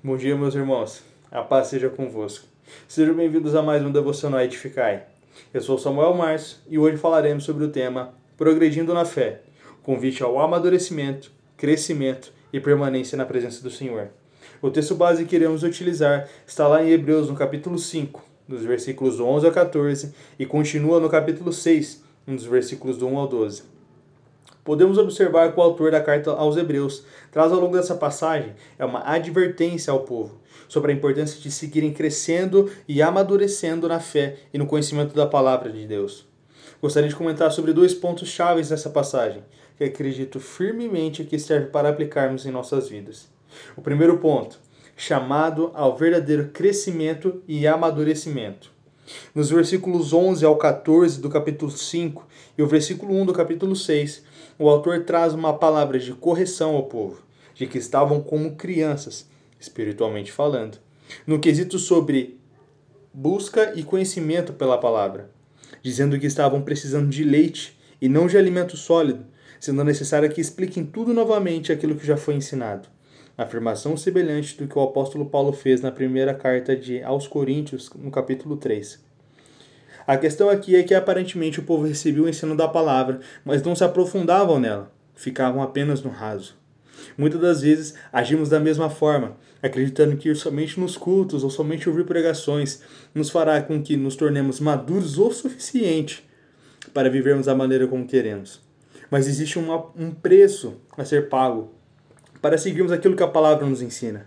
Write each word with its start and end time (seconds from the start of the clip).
Bom 0.00 0.16
dia, 0.16 0.36
meus 0.36 0.54
irmãos. 0.54 1.02
A 1.28 1.42
paz 1.42 1.66
seja 1.66 1.88
convosco. 1.88 2.46
Sejam 2.86 3.16
bem-vindos 3.16 3.56
a 3.56 3.62
mais 3.62 3.82
um 3.82 3.90
Devocional 3.90 4.40
Edificai. 4.42 5.02
Eu 5.52 5.60
sou 5.60 5.76
Samuel 5.76 6.14
Márcio 6.14 6.58
e 6.68 6.78
hoje 6.78 6.96
falaremos 6.96 7.42
sobre 7.42 7.64
o 7.64 7.68
tema 7.68 8.14
Progredindo 8.36 8.94
na 8.94 9.04
Fé, 9.04 9.40
convite 9.82 10.22
ao 10.22 10.38
amadurecimento, 10.38 11.32
crescimento 11.56 12.32
e 12.52 12.60
permanência 12.60 13.18
na 13.18 13.26
presença 13.26 13.60
do 13.60 13.72
Senhor. 13.72 14.10
O 14.62 14.70
texto 14.70 14.94
base 14.94 15.24
que 15.24 15.34
iremos 15.34 15.64
utilizar 15.64 16.28
está 16.46 16.68
lá 16.68 16.80
em 16.80 16.90
Hebreus, 16.90 17.28
no 17.28 17.34
capítulo 17.34 17.76
5, 17.76 18.22
dos 18.46 18.62
versículos 18.62 19.18
11 19.18 19.48
a 19.48 19.50
14, 19.50 20.14
e 20.38 20.46
continua 20.46 21.00
no 21.00 21.08
capítulo 21.08 21.52
6, 21.52 22.04
nos 22.24 22.44
versículos 22.44 22.98
do 22.98 23.08
1 23.08 23.18
ao 23.18 23.26
12 23.26 23.77
podemos 24.68 24.98
observar 24.98 25.50
que 25.50 25.58
o 25.58 25.62
autor 25.62 25.92
da 25.92 25.98
carta 25.98 26.30
aos 26.30 26.58
Hebreus 26.58 27.02
traz 27.32 27.50
ao 27.50 27.58
longo 27.58 27.74
dessa 27.74 27.94
passagem 27.94 28.52
é 28.78 28.84
uma 28.84 29.00
advertência 29.02 29.90
ao 29.90 30.00
povo 30.00 30.42
sobre 30.68 30.92
a 30.92 30.94
importância 30.94 31.40
de 31.40 31.50
seguirem 31.50 31.90
crescendo 31.90 32.70
e 32.86 33.00
amadurecendo 33.00 33.88
na 33.88 33.98
fé 33.98 34.36
e 34.52 34.58
no 34.58 34.66
conhecimento 34.66 35.14
da 35.14 35.26
palavra 35.26 35.72
de 35.72 35.86
Deus. 35.86 36.28
Gostaria 36.82 37.08
de 37.08 37.16
comentar 37.16 37.50
sobre 37.50 37.72
dois 37.72 37.94
pontos 37.94 38.28
chaves 38.28 38.68
nessa 38.68 38.90
passagem, 38.90 39.42
que 39.78 39.84
acredito 39.84 40.38
firmemente 40.38 41.24
que 41.24 41.38
serve 41.38 41.68
para 41.68 41.88
aplicarmos 41.88 42.44
em 42.44 42.50
nossas 42.50 42.90
vidas. 42.90 43.26
O 43.74 43.80
primeiro 43.80 44.18
ponto, 44.18 44.60
chamado 44.94 45.70
ao 45.72 45.96
verdadeiro 45.96 46.50
crescimento 46.52 47.42
e 47.48 47.66
amadurecimento. 47.66 48.70
Nos 49.34 49.50
versículos 49.50 50.12
11 50.12 50.44
ao 50.44 50.56
14 50.56 51.20
do 51.20 51.28
capítulo 51.28 51.70
5 51.70 52.26
e 52.56 52.62
o 52.62 52.66
versículo 52.66 53.14
1 53.14 53.26
do 53.26 53.32
capítulo 53.32 53.74
6, 53.74 54.22
o 54.58 54.68
autor 54.68 55.04
traz 55.04 55.34
uma 55.34 55.52
palavra 55.52 55.98
de 55.98 56.12
correção 56.12 56.74
ao 56.74 56.84
povo, 56.84 57.22
de 57.54 57.66
que 57.66 57.78
estavam 57.78 58.20
como 58.20 58.56
crianças, 58.56 59.28
espiritualmente 59.60 60.32
falando, 60.32 60.78
no 61.26 61.38
quesito 61.38 61.78
sobre 61.78 62.38
busca 63.12 63.72
e 63.74 63.82
conhecimento 63.82 64.52
pela 64.52 64.78
palavra, 64.78 65.30
dizendo 65.82 66.18
que 66.18 66.26
estavam 66.26 66.62
precisando 66.62 67.08
de 67.08 67.24
leite 67.24 67.78
e 68.00 68.08
não 68.08 68.26
de 68.26 68.36
alimento 68.36 68.76
sólido, 68.76 69.26
sendo 69.58 69.82
necessário 69.82 70.30
que 70.30 70.40
expliquem 70.40 70.84
tudo 70.84 71.12
novamente 71.12 71.72
aquilo 71.72 71.96
que 71.96 72.06
já 72.06 72.16
foi 72.16 72.34
ensinado. 72.34 72.88
Afirmação 73.36 73.96
semelhante 73.96 74.56
do 74.56 74.66
que 74.66 74.78
o 74.78 74.82
apóstolo 74.82 75.26
Paulo 75.26 75.52
fez 75.52 75.80
na 75.80 75.92
primeira 75.92 76.34
carta 76.34 76.74
de 76.76 77.02
aos 77.02 77.26
Coríntios, 77.28 77.88
no 77.94 78.10
capítulo 78.10 78.56
3. 78.56 79.07
A 80.08 80.16
questão 80.16 80.48
aqui 80.48 80.74
é 80.74 80.82
que 80.82 80.94
aparentemente 80.94 81.60
o 81.60 81.62
povo 81.62 81.86
recebia 81.86 82.22
o 82.22 82.28
ensino 82.30 82.56
da 82.56 82.66
palavra, 82.66 83.20
mas 83.44 83.62
não 83.62 83.76
se 83.76 83.84
aprofundavam 83.84 84.58
nela, 84.58 84.90
ficavam 85.14 85.60
apenas 85.60 86.00
no 86.00 86.08
raso. 86.08 86.56
Muitas 87.14 87.38
das 87.38 87.60
vezes 87.60 87.94
agimos 88.10 88.48
da 88.48 88.58
mesma 88.58 88.88
forma, 88.88 89.36
acreditando 89.62 90.16
que 90.16 90.34
somente 90.34 90.80
nos 90.80 90.96
cultos 90.96 91.44
ou 91.44 91.50
somente 91.50 91.90
ouvir 91.90 92.06
pregações 92.06 92.80
nos 93.14 93.28
fará 93.28 93.60
com 93.60 93.82
que 93.82 93.98
nos 93.98 94.16
tornemos 94.16 94.60
maduros 94.60 95.18
o 95.18 95.30
suficiente 95.30 96.26
para 96.94 97.10
vivermos 97.10 97.44
da 97.44 97.54
maneira 97.54 97.86
como 97.86 98.06
queremos. 98.06 98.62
Mas 99.10 99.28
existe 99.28 99.58
uma, 99.58 99.90
um 99.94 100.10
preço 100.10 100.76
a 100.96 101.04
ser 101.04 101.28
pago 101.28 101.74
para 102.40 102.56
seguirmos 102.56 102.92
aquilo 102.92 103.14
que 103.14 103.22
a 103.22 103.28
palavra 103.28 103.66
nos 103.66 103.82
ensina. 103.82 104.26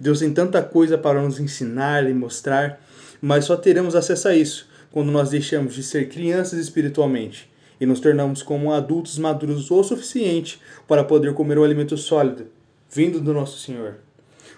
Deus 0.00 0.18
tem 0.18 0.34
tanta 0.34 0.60
coisa 0.64 0.98
para 0.98 1.22
nos 1.22 1.38
ensinar 1.38 2.10
e 2.10 2.12
mostrar, 2.12 2.80
mas 3.22 3.44
só 3.44 3.56
teremos 3.56 3.94
acesso 3.94 4.26
a 4.26 4.34
isso 4.34 4.74
quando 4.90 5.12
nós 5.12 5.30
deixamos 5.30 5.74
de 5.74 5.82
ser 5.82 6.08
crianças 6.08 6.58
espiritualmente 6.58 7.50
e 7.80 7.86
nos 7.86 8.00
tornamos 8.00 8.42
como 8.42 8.72
adultos 8.72 9.18
maduros 9.18 9.70
o 9.70 9.82
suficiente 9.82 10.60
para 10.86 11.04
poder 11.04 11.34
comer 11.34 11.58
o 11.58 11.64
alimento 11.64 11.96
sólido 11.96 12.46
vindo 12.90 13.20
do 13.20 13.34
nosso 13.34 13.58
Senhor. 13.58 13.96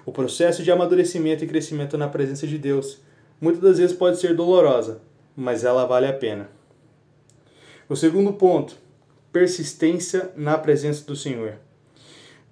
O 0.04 0.12
processo 0.12 0.62
de 0.62 0.70
amadurecimento 0.70 1.44
e 1.44 1.46
crescimento 1.46 1.98
na 1.98 2.08
presença 2.08 2.46
de 2.46 2.58
Deus 2.58 3.00
muitas 3.40 3.62
das 3.62 3.78
vezes 3.78 3.96
pode 3.96 4.18
ser 4.18 4.34
dolorosa, 4.34 5.00
mas 5.36 5.64
ela 5.64 5.84
vale 5.84 6.06
a 6.06 6.12
pena. 6.12 6.48
O 7.88 7.96
segundo 7.96 8.32
ponto, 8.32 8.76
persistência 9.32 10.30
na 10.36 10.58
presença 10.58 11.04
do 11.04 11.16
Senhor. 11.16 11.56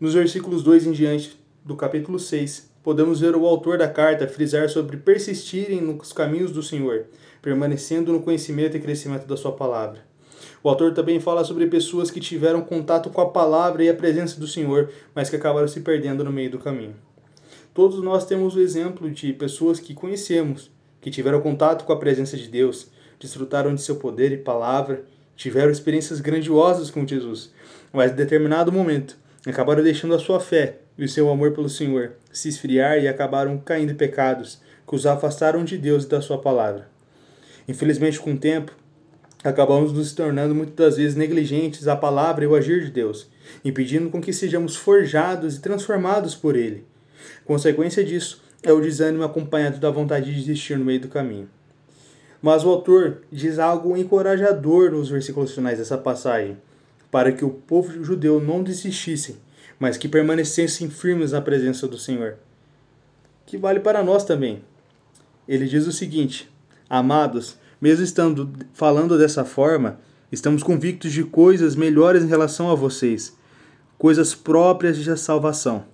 Nos 0.00 0.14
versículos 0.14 0.62
2 0.62 0.86
em 0.86 0.92
diante 0.92 1.38
do 1.64 1.76
capítulo 1.76 2.18
6, 2.18 2.70
podemos 2.86 3.18
ver 3.18 3.34
o 3.34 3.44
autor 3.44 3.78
da 3.78 3.88
carta 3.88 4.28
frisar 4.28 4.68
sobre 4.68 4.96
persistirem 4.96 5.80
nos 5.80 6.12
caminhos 6.12 6.52
do 6.52 6.62
Senhor, 6.62 7.06
permanecendo 7.42 8.12
no 8.12 8.22
conhecimento 8.22 8.76
e 8.76 8.80
crescimento 8.80 9.26
da 9.26 9.36
sua 9.36 9.50
palavra. 9.50 10.06
O 10.62 10.68
autor 10.68 10.94
também 10.94 11.18
fala 11.18 11.42
sobre 11.42 11.66
pessoas 11.66 12.12
que 12.12 12.20
tiveram 12.20 12.60
contato 12.60 13.10
com 13.10 13.20
a 13.20 13.28
palavra 13.28 13.82
e 13.82 13.88
a 13.88 13.94
presença 13.94 14.38
do 14.38 14.46
Senhor, 14.46 14.88
mas 15.12 15.28
que 15.28 15.34
acabaram 15.34 15.66
se 15.66 15.80
perdendo 15.80 16.22
no 16.22 16.30
meio 16.30 16.48
do 16.48 16.60
caminho. 16.60 16.94
Todos 17.74 18.00
nós 18.00 18.24
temos 18.24 18.54
o 18.54 18.60
exemplo 18.60 19.10
de 19.10 19.32
pessoas 19.32 19.80
que 19.80 19.92
conhecemos, 19.92 20.70
que 21.00 21.10
tiveram 21.10 21.40
contato 21.40 21.84
com 21.84 21.92
a 21.92 21.98
presença 21.98 22.36
de 22.36 22.46
Deus, 22.46 22.86
desfrutaram 23.18 23.74
de 23.74 23.82
seu 23.82 23.96
poder 23.96 24.30
e 24.30 24.36
palavra, 24.36 25.04
tiveram 25.34 25.72
experiências 25.72 26.20
grandiosas 26.20 26.88
com 26.88 27.04
Jesus, 27.04 27.52
mas 27.92 28.12
em 28.12 28.14
determinado 28.14 28.70
momento 28.70 29.18
acabaram 29.44 29.82
deixando 29.82 30.14
a 30.14 30.20
sua 30.20 30.38
fé 30.38 30.85
e 30.98 31.04
o 31.04 31.08
seu 31.08 31.28
amor 31.30 31.52
pelo 31.52 31.68
Senhor 31.68 32.12
se 32.32 32.48
esfriar 32.48 32.98
e 32.98 33.08
acabaram 33.08 33.58
caindo 33.58 33.92
em 33.92 33.96
pecados 33.96 34.60
que 34.86 34.94
os 34.94 35.06
afastaram 35.06 35.64
de 35.64 35.76
Deus 35.76 36.04
e 36.04 36.08
da 36.08 36.20
sua 36.20 36.38
palavra. 36.38 36.88
Infelizmente, 37.68 38.20
com 38.20 38.32
o 38.32 38.38
tempo, 38.38 38.72
acabamos 39.42 39.92
nos 39.92 40.12
tornando 40.12 40.54
muitas 40.54 40.96
vezes 40.96 41.16
negligentes 41.16 41.88
à 41.88 41.96
palavra 41.96 42.44
e 42.44 42.46
ao 42.46 42.54
agir 42.54 42.84
de 42.84 42.90
Deus, 42.90 43.28
impedindo 43.64 44.10
com 44.10 44.20
que 44.20 44.32
sejamos 44.32 44.76
forjados 44.76 45.56
e 45.56 45.60
transformados 45.60 46.34
por 46.34 46.56
Ele. 46.56 46.84
Consequência 47.44 48.04
disso 48.04 48.42
é 48.62 48.72
o 48.72 48.80
desânimo 48.80 49.24
acompanhado 49.24 49.78
da 49.78 49.90
vontade 49.90 50.26
de 50.26 50.40
desistir 50.40 50.78
no 50.78 50.84
meio 50.84 51.00
do 51.00 51.08
caminho. 51.08 51.48
Mas 52.40 52.64
o 52.64 52.68
autor 52.68 53.22
diz 53.30 53.58
algo 53.58 53.96
encorajador 53.96 54.90
nos 54.90 55.08
versículos 55.08 55.52
finais 55.52 55.78
dessa 55.78 55.98
passagem, 55.98 56.56
para 57.10 57.32
que 57.32 57.44
o 57.44 57.50
povo 57.50 58.04
judeu 58.04 58.40
não 58.40 58.62
desistisse, 58.62 59.36
mas 59.78 59.96
que 59.96 60.08
permanecessem 60.08 60.88
firmes 60.90 61.32
na 61.32 61.40
presença 61.40 61.86
do 61.86 61.98
Senhor. 61.98 62.36
Que 63.44 63.56
vale 63.56 63.80
para 63.80 64.02
nós 64.02 64.24
também. 64.24 64.62
Ele 65.46 65.66
diz 65.66 65.86
o 65.86 65.92
seguinte: 65.92 66.50
Amados, 66.88 67.56
mesmo 67.80 68.04
estando 68.04 68.50
falando 68.72 69.18
dessa 69.18 69.44
forma, 69.44 69.98
estamos 70.30 70.62
convictos 70.62 71.12
de 71.12 71.24
coisas 71.24 71.76
melhores 71.76 72.22
em 72.22 72.28
relação 72.28 72.70
a 72.70 72.74
vocês, 72.74 73.36
coisas 73.98 74.34
próprias 74.34 74.96
de 74.96 75.16
salvação. 75.16 75.84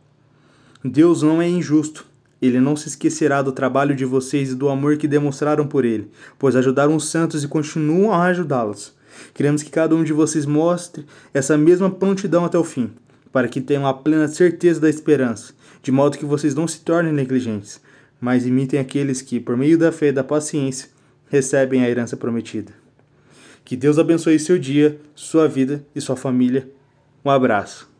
Deus 0.84 1.22
não 1.22 1.40
é 1.40 1.48
injusto. 1.48 2.06
Ele 2.40 2.58
não 2.58 2.74
se 2.74 2.88
esquecerá 2.88 3.40
do 3.40 3.52
trabalho 3.52 3.94
de 3.94 4.04
vocês 4.04 4.50
e 4.50 4.54
do 4.56 4.68
amor 4.68 4.96
que 4.96 5.06
demonstraram 5.06 5.64
por 5.64 5.84
ele, 5.84 6.10
pois 6.36 6.56
ajudaram 6.56 6.96
os 6.96 7.08
santos 7.08 7.44
e 7.44 7.48
continuam 7.48 8.12
a 8.12 8.24
ajudá-los. 8.24 8.92
Queremos 9.32 9.62
que 9.62 9.70
cada 9.70 9.94
um 9.94 10.02
de 10.02 10.12
vocês 10.12 10.44
mostre 10.44 11.06
essa 11.32 11.56
mesma 11.56 11.88
prontidão 11.88 12.44
até 12.44 12.58
o 12.58 12.64
fim, 12.64 12.90
para 13.32 13.48
que 13.48 13.60
tenham 13.60 13.86
a 13.86 13.94
plena 13.94 14.28
certeza 14.28 14.80
da 14.80 14.90
esperança, 14.90 15.54
de 15.82 15.90
modo 15.90 16.18
que 16.18 16.24
vocês 16.24 16.54
não 16.54 16.68
se 16.68 16.80
tornem 16.80 17.12
negligentes, 17.12 17.80
mas 18.20 18.46
imitem 18.46 18.78
aqueles 18.78 19.22
que, 19.22 19.40
por 19.40 19.56
meio 19.56 19.78
da 19.78 19.90
fé 19.90 20.08
e 20.08 20.12
da 20.12 20.22
paciência, 20.22 20.88
recebem 21.28 21.82
a 21.82 21.88
herança 21.88 22.16
prometida. 22.16 22.72
Que 23.64 23.76
Deus 23.76 23.98
abençoe 23.98 24.38
seu 24.38 24.58
dia, 24.58 25.00
sua 25.14 25.48
vida 25.48 25.84
e 25.94 26.00
sua 26.00 26.16
família. 26.16 26.68
Um 27.24 27.30
abraço. 27.30 27.91